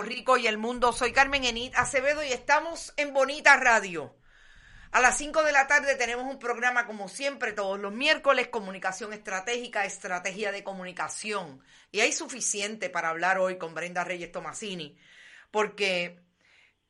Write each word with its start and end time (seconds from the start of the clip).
Puerto 0.00 0.16
Rico 0.16 0.38
y 0.38 0.46
el 0.46 0.56
mundo. 0.56 0.94
Soy 0.94 1.12
Carmen 1.12 1.44
Enid 1.44 1.74
Acevedo 1.76 2.24
y 2.24 2.32
estamos 2.32 2.94
en 2.96 3.12
Bonita 3.12 3.58
Radio. 3.58 4.16
A 4.92 5.00
las 5.02 5.18
5 5.18 5.42
de 5.42 5.52
la 5.52 5.66
tarde 5.66 5.94
tenemos 5.94 6.24
un 6.24 6.38
programa 6.38 6.86
como 6.86 7.06
siempre 7.06 7.52
todos 7.52 7.78
los 7.78 7.92
miércoles, 7.92 8.48
comunicación 8.48 9.12
estratégica, 9.12 9.84
estrategia 9.84 10.52
de 10.52 10.64
comunicación. 10.64 11.62
Y 11.92 12.00
hay 12.00 12.12
suficiente 12.12 12.88
para 12.88 13.10
hablar 13.10 13.38
hoy 13.38 13.58
con 13.58 13.74
Brenda 13.74 14.02
Reyes 14.02 14.32
Tomasini, 14.32 14.98
porque 15.50 16.18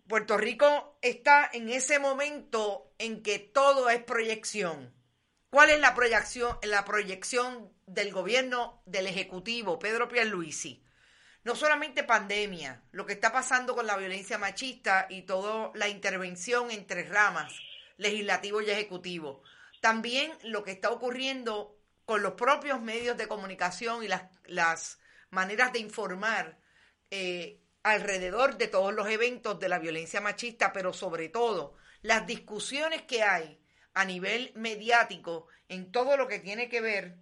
Puerto 0.07 0.39
Rico 0.39 0.97
está 1.03 1.51
en 1.53 1.69
ese 1.69 1.99
momento 1.99 2.93
en 2.99 3.25
que 3.25 3.41
todo 3.41 3.91
es 3.91 4.05
proyección. 4.05 4.95
¿Cuál 5.51 5.71
es 5.71 5.81
la 5.81 5.97
proyección, 5.97 6.59
la 6.63 6.85
proyección 6.85 7.73
del 7.87 8.13
gobierno 8.13 8.81
del 8.87 9.09
Ejecutivo, 9.09 9.81
Pedro 9.81 10.07
Pierluisi? 10.07 10.85
No 11.45 11.57
solamente 11.57 12.05
pandemia, 12.05 12.83
lo 12.93 13.07
que 13.07 13.15
está 13.15 13.33
pasando 13.33 13.75
con 13.75 13.87
la 13.87 13.97
violencia 13.97 14.39
machista 14.39 15.07
y 15.09 15.23
toda 15.23 15.71
la 15.75 15.89
intervención 15.89 16.71
entre 16.71 17.05
ramas, 17.05 17.53
legislativo 17.97 18.61
y 18.61 18.71
ejecutivo, 18.71 19.43
también 19.81 20.33
lo 20.43 20.63
que 20.63 20.73
está 20.73 20.91
ocurriendo 20.91 21.77
con 22.05 22.23
los 22.23 22.35
propios 22.35 22.81
medios 22.83 23.17
de 23.17 23.29
comunicación 23.29 24.03
y 24.03 24.09
las, 24.09 24.25
las 24.45 24.99
maneras 25.31 25.73
de 25.73 25.79
informar 25.79 26.59
eh, 27.11 27.61
alrededor 27.83 28.59
de 28.59 28.69
todos 28.69 28.93
los 28.93 29.09
eventos 29.09 29.59
de 29.59 29.69
la 29.69 29.79
violencia 29.79 30.21
machista, 30.21 30.73
pero 30.73 30.93
sobre 30.93 31.29
todo 31.29 31.77
las 32.03 32.27
discusiones 32.27 33.03
que 33.03 33.23
hay 33.23 33.59
a 33.95 34.05
nivel 34.05 34.53
mediático 34.55 35.49
en 35.69 35.91
todo 35.91 36.17
lo 36.17 36.29
que 36.29 36.39
tiene 36.39 36.69
que 36.69 36.81
ver 36.81 37.17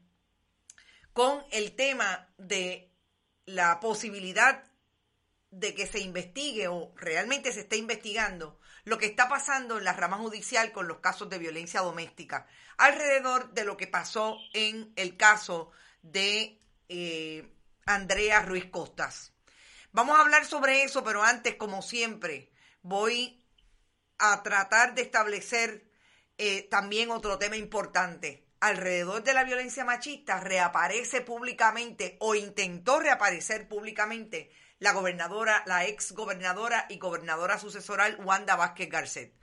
con 1.13 1.45
el 1.51 1.75
tema 1.75 2.29
de 2.39 2.88
la 3.49 3.81
posibilidad 3.81 4.63
de 5.51 5.75
que 5.75 5.87
se 5.87 6.01
investigue 6.01 6.69
o 6.69 6.93
realmente 6.97 7.51
se 7.53 7.61
esté 7.61 7.77
investigando 7.77 8.61
lo 8.85 8.99
que 8.99 9.07
está 9.07 9.29
pasando 9.29 9.79
en 9.79 9.85
la 9.85 9.95
rama 9.95 10.19
judicial 10.19 10.71
con 10.71 10.87
los 10.87 10.99
casos 10.99 11.31
de 11.31 11.39
violencia 11.39 11.81
doméstica, 11.81 12.47
alrededor 12.77 13.53
de 13.55 13.65
lo 13.65 13.79
que 13.79 13.87
pasó 13.87 14.37
en 14.53 14.93
el 14.97 15.17
caso 15.17 15.71
de 16.03 16.61
eh, 16.91 17.51
Andrea 17.87 18.43
Ruiz 18.43 18.67
Costas. 18.67 19.33
Vamos 19.93 20.19
a 20.19 20.21
hablar 20.21 20.45
sobre 20.45 20.83
eso, 20.83 21.03
pero 21.03 21.23
antes, 21.23 21.55
como 21.55 21.81
siempre, 21.81 22.53
voy 22.83 23.43
a 24.19 24.43
tratar 24.43 24.95
de 24.95 25.03
establecer 25.03 25.91
eh, 26.37 26.69
también 26.71 27.11
otro 27.11 27.39
tema 27.39 27.57
importante 27.57 28.48
alrededor 28.61 29.23
de 29.23 29.35
la 29.35 29.45
violencia 29.45 29.85
machista 29.85 30.41
reaparece 30.41 31.21
públicamente 31.21 32.17
o 32.21 32.35
intentó 32.35 32.99
reaparecer 32.99 33.69
públicamente 33.69 34.51
la 34.79 34.93
gobernadora, 34.93 35.63
la 35.67 35.87
ex 35.87 36.13
gobernadora 36.13 36.87
y 36.89 36.99
gobernadora 36.99 37.59
sucesoral 37.59 38.19
Wanda 38.25 38.57
Vázquez 38.57 38.89
Garcet. 38.89 39.35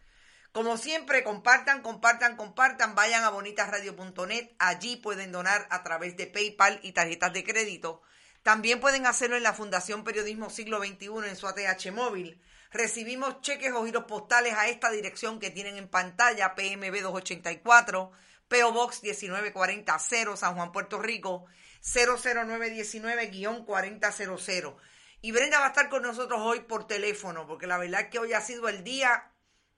Como 0.51 0.77
siempre, 0.77 1.23
compartan, 1.23 1.81
compartan, 1.81 2.37
compartan, 2.37 2.95
vayan 2.95 3.25
a 3.25 3.29
bonitasradio.net, 3.29 4.51
allí 4.57 4.95
pueden 4.95 5.33
donar 5.33 5.67
a 5.69 5.83
través 5.83 6.15
de 6.15 6.27
PayPal 6.27 6.79
y 6.81 6.93
tarjetas 6.93 7.33
de 7.33 7.43
crédito. 7.43 8.01
También 8.41 8.79
pueden 8.79 9.05
hacerlo 9.05 9.35
en 9.35 9.43
la 9.43 9.53
Fundación 9.53 10.05
Periodismo 10.05 10.49
Siglo 10.49 10.79
XXI 10.79 11.09
en 11.27 11.35
su 11.35 11.47
ATH 11.47 11.91
móvil. 11.91 12.41
Recibimos 12.71 13.41
cheques 13.41 13.73
o 13.73 13.85
giros 13.85 14.05
postales 14.05 14.53
a 14.53 14.67
esta 14.67 14.91
dirección 14.91 15.39
que 15.39 15.49
tienen 15.49 15.77
en 15.77 15.89
pantalla, 15.89 16.55
PMB 16.55 17.01
284 17.01 18.11
PO 18.47 18.71
Box 18.71 19.03
1940 19.03 19.99
San 19.99 20.55
Juan, 20.55 20.71
Puerto 20.71 20.99
Rico 20.99 21.45
00919-4000. 21.85 24.75
Y 25.21 25.31
Brenda 25.31 25.59
va 25.59 25.65
a 25.65 25.69
estar 25.69 25.87
con 25.89 26.03
nosotros 26.03 26.39
hoy 26.41 26.59
por 26.61 26.87
teléfono, 26.87 27.45
porque 27.47 27.67
la 27.67 27.77
verdad 27.77 28.01
es 28.01 28.07
que 28.09 28.19
hoy 28.19 28.33
ha 28.33 28.41
sido 28.41 28.67
el 28.69 28.83
día 28.83 29.31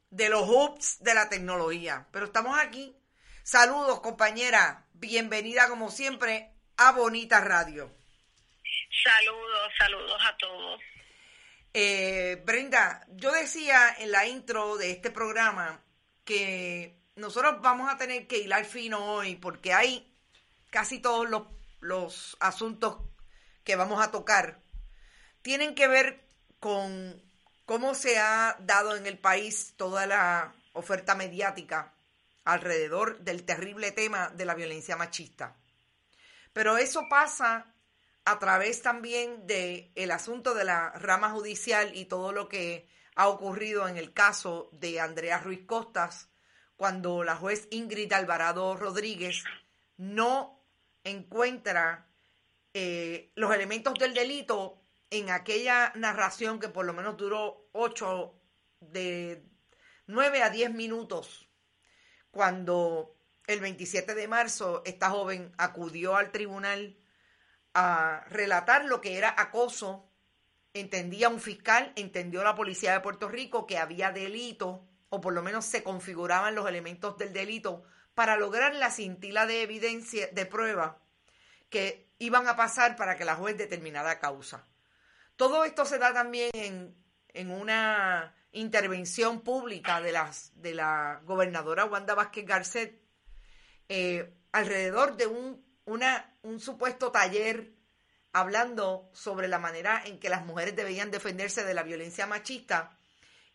de 0.10 0.30
los 0.30 0.48
hoops 0.48 1.04
de 1.04 1.14
la 1.14 1.30
tecnología. 1.30 2.08
Pero 2.12 2.26
estamos 2.26 2.58
aquí. 2.60 2.96
Saludos, 3.44 4.02
compañera. 4.02 4.88
Bienvenida, 4.94 5.70
como 5.70 5.92
siempre, 5.92 6.52
a 6.78 6.92
Bonita 6.92 7.40
Radio. 7.40 7.96
Saludos, 9.04 9.72
saludos 9.78 10.20
a 10.26 10.36
todos. 10.38 10.82
Eh, 11.74 12.42
Brenda, 12.46 13.06
yo 13.10 13.32
decía 13.32 13.96
en 14.00 14.12
la 14.12 14.26
intro 14.26 14.78
de 14.78 14.90
este 14.92 15.12
programa 15.12 15.84
que 16.26 16.98
nosotros 17.18 17.62
vamos 17.62 17.92
a 17.92 17.98
tener 17.98 18.28
que 18.28 18.40
hilar 18.40 18.66
fino 18.66 19.14
hoy 19.14 19.36
porque 19.36 19.74
hay 19.74 20.12
casi 20.70 21.00
todos 21.00 21.30
los, 21.30 21.44
los 21.80 22.38
asuntos 22.40 22.98
que 23.64 23.76
vamos 23.76 24.02
a 24.02 24.12
tocar 24.12 24.62
tienen 25.42 25.76
que 25.76 25.88
ver 25.88 26.24
con 26.60 27.22
cómo 27.66 27.96
se 27.96 28.18
ha 28.20 28.56
dado 28.60 28.96
en 28.96 29.06
el 29.08 29.18
país 29.18 29.74
toda 29.78 30.06
la 30.06 30.54
oferta 30.74 31.16
mediática 31.16 31.94
alrededor 32.46 33.20
del 33.20 33.44
terrible 33.44 33.92
tema 33.92 34.30
de 34.30 34.46
la 34.46 34.56
violencia 34.56 34.96
machista. 34.96 35.58
Pero 36.54 36.78
eso 36.78 37.08
pasa 37.10 37.74
a 38.26 38.40
través 38.40 38.82
también 38.82 39.46
del 39.48 39.92
el 39.96 40.12
asunto 40.12 40.54
de 40.54 40.64
la 40.64 40.92
rama 40.92 41.32
judicial 41.32 41.96
y 41.96 42.06
todo 42.06 42.32
lo 42.32 42.48
que 42.48 42.88
ha 43.16 43.28
ocurrido 43.28 43.88
en 43.88 43.98
el 43.98 44.14
caso 44.14 44.70
de 44.72 45.00
Andrea 45.00 45.40
Ruiz 45.40 45.66
Costas, 45.66 46.30
cuando 46.78 47.24
la 47.24 47.36
juez 47.36 47.68
Ingrid 47.72 48.14
Alvarado 48.14 48.78
Rodríguez 48.78 49.44
no 49.98 50.64
encuentra 51.04 52.08
eh, 52.74 53.32
los 53.36 53.54
elementos 53.54 53.96
del 53.96 54.14
delito 54.14 54.80
en 55.10 55.32
aquella 55.32 55.92
narración 55.96 56.60
que 56.60 56.70
por 56.70 56.86
lo 56.86 56.94
menos 56.94 57.18
duró 57.18 57.68
ocho 57.72 58.40
de 58.80 59.44
nueve 60.06 60.44
a 60.44 60.50
diez 60.50 60.72
minutos, 60.72 61.50
cuando 62.30 63.16
el 63.48 63.60
27 63.60 64.14
de 64.14 64.28
marzo 64.28 64.84
esta 64.86 65.10
joven 65.10 65.52
acudió 65.58 66.16
al 66.16 66.32
tribunal 66.32 66.98
a 67.74 68.26
relatar 68.30 68.86
lo 68.86 69.02
que 69.02 69.18
era 69.18 69.34
acoso, 69.36 70.12
entendía 70.74 71.30
un 71.30 71.40
fiscal, 71.40 71.94
entendió 71.96 72.44
la 72.44 72.56
policía 72.56 72.94
de 72.94 73.00
Puerto 73.00 73.30
Rico 73.30 73.66
que 73.66 73.78
había 73.78 74.12
delito 74.12 74.88
o 75.09 75.22
por 75.22 75.34
lo 75.34 75.41
menos 75.41 75.66
se 75.66 75.84
configuraban 75.84 76.56
los 76.56 76.68
elementos 76.68 77.18
del 77.18 77.34
delito 77.34 77.84
para 78.13 78.38
lograr 78.38 78.75
la 78.75 78.91
cintila 78.91 79.45
de 79.45 79.62
evidencia, 79.62 80.28
de 80.31 80.45
prueba 80.45 81.00
que 81.69 82.09
iban 82.19 82.47
a 82.47 82.56
pasar 82.56 82.95
para 82.95 83.16
que 83.16 83.25
la 83.25 83.35
juez 83.35 83.57
determinara 83.57 84.19
causa. 84.19 84.66
Todo 85.35 85.63
esto 85.66 85.85
se 85.85 86.00
da 86.00 86.13
también 86.13 86.50
en, 86.53 86.95
en 87.29 87.51
una 87.51 88.34
intervención 88.51 89.41
pública 89.41 90.01
de, 90.01 90.12
las, 90.12 90.51
de 90.56 90.73
la 90.73 91.22
gobernadora 91.25 91.85
Wanda 91.85 92.16
Vázquez 92.16 92.45
Garcet 92.45 93.01
eh, 93.89 94.34
alrededor 94.51 95.16
de 95.16 95.28
un, 95.28 95.63
una, 95.85 96.35
un 96.41 96.59
supuesto 96.59 97.12
taller 97.12 97.74
hablando 98.34 99.09
sobre 99.13 99.47
la 99.47 99.59
manera 99.59 100.01
en 100.06 100.19
que 100.19 100.29
las 100.29 100.45
mujeres 100.45 100.75
debían 100.75 101.12
defenderse 101.12 101.63
de 101.63 101.74
la 101.74 101.84
violencia 101.84 102.28
machista 102.28 102.97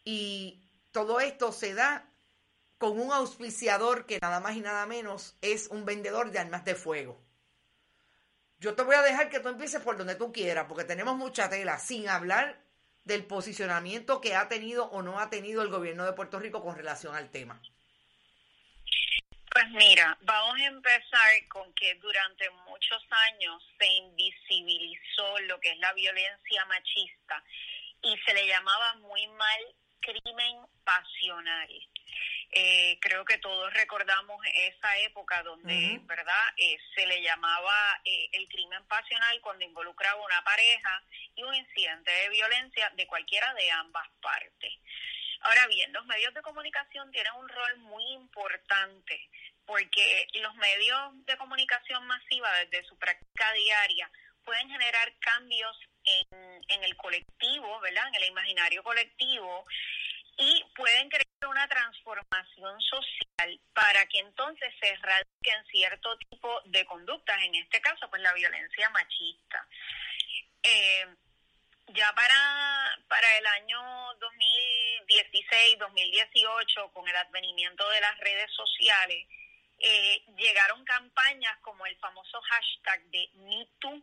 y 0.04 0.62
todo 0.92 1.20
esto 1.20 1.52
se 1.52 1.74
da 1.74 2.08
con 2.78 3.00
un 3.00 3.12
auspiciador 3.12 4.06
que 4.06 4.18
nada 4.20 4.40
más 4.40 4.56
y 4.56 4.60
nada 4.60 4.86
menos 4.86 5.36
es 5.40 5.68
un 5.68 5.84
vendedor 5.84 6.30
de 6.30 6.38
armas 6.38 6.64
de 6.64 6.74
fuego. 6.74 7.20
Yo 8.58 8.74
te 8.74 8.82
voy 8.82 8.94
a 8.94 9.02
dejar 9.02 9.28
que 9.28 9.40
tú 9.40 9.48
empieces 9.48 9.82
por 9.82 9.96
donde 9.96 10.14
tú 10.14 10.32
quieras, 10.32 10.66
porque 10.68 10.84
tenemos 10.84 11.16
mucha 11.16 11.48
tela, 11.48 11.78
sin 11.78 12.08
hablar 12.08 12.60
del 13.04 13.24
posicionamiento 13.24 14.20
que 14.20 14.36
ha 14.36 14.48
tenido 14.48 14.84
o 14.86 15.02
no 15.02 15.18
ha 15.18 15.30
tenido 15.30 15.62
el 15.62 15.68
gobierno 15.68 16.04
de 16.04 16.12
Puerto 16.12 16.38
Rico 16.38 16.62
con 16.62 16.76
relación 16.76 17.14
al 17.16 17.30
tema. 17.30 17.60
Pues 19.50 19.68
mira, 19.70 20.16
vamos 20.22 20.58
a 20.58 20.64
empezar 20.64 21.48
con 21.48 21.74
que 21.74 21.94
durante 21.96 22.48
muchos 22.66 23.02
años 23.10 23.62
se 23.78 23.86
invisibilizó 23.86 25.38
lo 25.40 25.60
que 25.60 25.72
es 25.72 25.78
la 25.78 25.92
violencia 25.92 26.64
machista 26.66 27.44
y 28.02 28.16
se 28.24 28.32
le 28.34 28.46
llamaba 28.46 28.94
muy 28.94 29.26
mal 29.26 29.60
crimen 30.02 30.66
pasional. 30.84 31.70
Eh, 32.54 32.98
creo 33.00 33.24
que 33.24 33.38
todos 33.38 33.72
recordamos 33.72 34.38
esa 34.54 34.98
época 34.98 35.42
donde, 35.42 36.00
¿verdad? 36.02 36.44
Eh, 36.58 36.76
se 36.94 37.06
le 37.06 37.22
llamaba 37.22 38.00
eh, 38.04 38.28
el 38.32 38.46
crimen 38.48 38.84
pasional 38.88 39.40
cuando 39.40 39.64
involucraba 39.64 40.22
una 40.22 40.44
pareja 40.44 41.02
y 41.34 41.42
un 41.42 41.54
incidente 41.54 42.10
de 42.10 42.28
violencia 42.28 42.90
de 42.94 43.06
cualquiera 43.06 43.54
de 43.54 43.70
ambas 43.70 44.06
partes. 44.20 44.72
Ahora 45.40 45.66
bien, 45.68 45.92
los 45.94 46.04
medios 46.04 46.34
de 46.34 46.42
comunicación 46.42 47.10
tienen 47.10 47.32
un 47.34 47.48
rol 47.48 47.78
muy 47.78 48.04
importante 48.12 49.30
porque 49.64 50.26
los 50.34 50.54
medios 50.56 51.24
de 51.24 51.36
comunicación 51.38 52.06
masiva 52.06 52.52
desde 52.58 52.86
su 52.86 52.98
práctica 52.98 53.50
diaria 53.52 54.10
pueden 54.44 54.68
generar 54.68 55.12
cambios 55.20 55.76
en, 56.04 56.84
el 56.84 56.96
colectivo, 56.96 57.80
¿verdad? 57.80 58.08
En 58.08 58.14
el 58.16 58.28
imaginario 58.28 58.82
colectivo 58.82 59.64
y 60.38 60.64
pueden 60.74 61.08
crear 61.08 61.26
una 61.48 61.68
transformación 61.68 62.80
social 62.80 63.60
para 63.74 64.06
que 64.06 64.18
entonces 64.18 64.72
se 64.80 64.88
erradiquen 64.88 65.64
cierto 65.70 66.16
tipo 66.18 66.60
de 66.66 66.84
conductas, 66.86 67.42
en 67.42 67.54
este 67.56 67.80
caso, 67.80 68.08
pues 68.08 68.22
la 68.22 68.32
violencia 68.32 68.88
machista. 68.90 69.66
Eh, 70.62 71.06
ya 71.88 72.12
para, 72.14 72.98
para 73.08 73.38
el 73.38 73.46
año 73.46 74.14
2016, 74.18 75.78
2018, 75.78 76.92
con 76.92 77.06
el 77.08 77.16
advenimiento 77.16 77.88
de 77.90 78.00
las 78.00 78.18
redes 78.18 78.50
sociales, 78.52 79.26
eh, 79.78 80.22
llegaron 80.36 80.84
campañas 80.84 81.58
como 81.60 81.84
el 81.86 81.96
famoso 81.96 82.40
hashtag 82.40 83.02
de 83.10 83.28
MeToo 83.34 84.00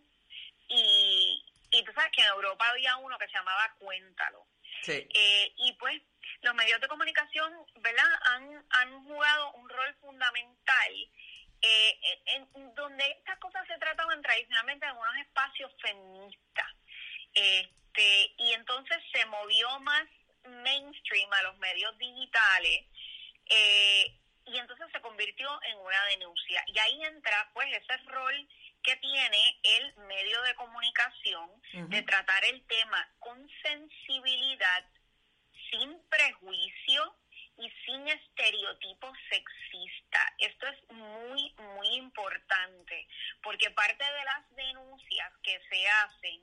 y, 0.68 1.44
y 1.72 1.84
tú 1.84 1.92
sabes 1.94 2.12
que 2.12 2.22
en 2.22 2.30
Europa 2.30 2.70
había 2.70 2.96
uno 2.98 3.18
que 3.18 3.28
se 3.28 3.34
llamaba 3.34 3.76
Cuéntalo. 3.80 4.46
Eh, 4.88 5.54
y 5.58 5.74
pues 5.74 6.02
los 6.42 6.56
medios 6.56 6.80
de 6.80 6.88
comunicación, 6.88 7.54
¿verdad? 7.76 8.08
Han, 8.32 8.66
han 8.70 9.04
jugado 9.04 9.52
un 9.54 9.70
rol 9.70 9.96
fundamental 10.02 10.94
eh, 11.62 12.00
en, 12.26 12.76
donde 12.76 13.04
estas 13.12 13.38
cosas 13.40 13.68
se 13.68 13.78
trataban 13.78 14.22
tradicionalmente 14.22 14.86
en 14.86 14.96
unos 14.96 15.18
espacios 15.18 15.72
feministas. 15.82 16.68
Este, 17.34 18.34
y 18.38 18.54
entonces 18.54 18.98
se 19.12 19.26
movió 19.26 19.80
más 19.82 20.04
mainstream 20.46 21.32
a 21.34 21.44
los 21.44 21.58
medios 21.58 21.98
digitales 21.98 22.86
eh, 23.46 24.16
y 24.46 24.58
entonces 24.58 24.88
se 24.92 25.02
convirtió 25.02 25.50
en 25.64 25.78
una 25.80 26.06
denuncia. 26.06 26.64
Y 26.68 26.80
ahí 26.80 27.04
entra 27.04 27.50
pues 27.54 27.68
ese 27.76 27.98
rol 28.06 28.48
que 28.90 28.96
tiene 28.96 29.60
el 29.62 29.96
medio 30.08 30.42
de 30.42 30.56
comunicación 30.56 31.48
de 31.90 32.02
tratar 32.02 32.44
el 32.46 32.66
tema 32.66 33.08
con 33.20 33.48
sensibilidad, 33.62 34.84
sin 35.70 36.02
prejuicio 36.10 37.16
y 37.58 37.70
sin 37.86 38.08
estereotipos 38.08 39.16
sexistas. 39.30 40.26
Esto 40.40 40.68
es 40.70 40.92
muy, 40.92 41.54
muy 41.76 41.88
importante, 41.98 43.08
porque 43.44 43.70
parte 43.70 44.04
de 44.04 44.24
las 44.24 44.56
denuncias 44.56 45.34
que 45.44 45.60
se 45.70 45.88
hacen 45.88 46.42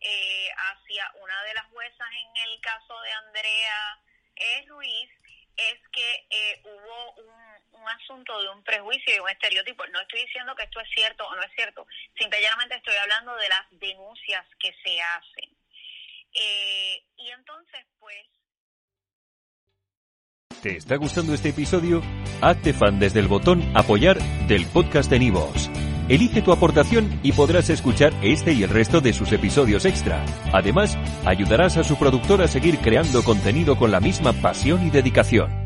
eh, 0.00 0.48
hacia 0.56 1.12
una 1.22 1.42
de 1.44 1.54
las 1.54 1.66
juezas 1.66 2.08
en 2.10 2.50
el 2.50 2.60
caso 2.62 3.00
de 3.00 3.12
Andrea 3.12 4.00
eh, 4.34 4.64
Ruiz 4.66 5.10
es 5.56 5.78
que 5.92 6.26
eh, 6.30 6.60
hubo 6.64 7.12
un, 7.12 7.55
asunto 7.88 8.40
de 8.40 8.48
un 8.48 8.62
prejuicio 8.62 9.16
y 9.16 9.18
un 9.18 9.28
estereotipo. 9.28 9.86
No 9.88 10.00
estoy 10.00 10.20
diciendo 10.20 10.54
que 10.54 10.64
esto 10.64 10.80
es 10.80 10.88
cierto 10.94 11.26
o 11.26 11.34
no 11.34 11.42
es 11.42 11.52
cierto, 11.54 11.86
simplemente 12.18 12.76
estoy 12.76 12.96
hablando 12.96 13.34
de 13.36 13.48
las 13.48 13.66
denuncias 13.70 14.46
que 14.58 14.74
se 14.84 15.00
hacen. 15.00 15.50
y 17.16 17.30
entonces, 17.30 17.86
pues... 17.98 18.26
¿Te 20.62 20.76
está 20.76 20.96
gustando 20.96 21.34
este 21.34 21.50
episodio? 21.50 22.02
Hazte 22.40 22.72
fan 22.72 22.98
desde 22.98 23.20
el 23.20 23.28
botón 23.28 23.62
apoyar 23.76 24.18
del 24.48 24.66
podcast 24.66 25.10
de 25.10 25.18
Nivos. 25.18 25.70
Elige 26.08 26.40
tu 26.40 26.52
aportación 26.52 27.20
y 27.22 27.32
podrás 27.32 27.68
escuchar 27.68 28.12
este 28.22 28.52
y 28.52 28.62
el 28.62 28.70
resto 28.70 29.00
de 29.00 29.12
sus 29.12 29.32
episodios 29.32 29.84
extra. 29.84 30.24
Además, 30.52 30.96
ayudarás 31.24 31.76
a 31.76 31.84
su 31.84 31.98
productor 31.98 32.42
a 32.42 32.48
seguir 32.48 32.78
creando 32.78 33.24
contenido 33.24 33.76
con 33.76 33.90
la 33.90 34.00
misma 34.00 34.32
pasión 34.32 34.86
y 34.86 34.90
dedicación. 34.90 35.65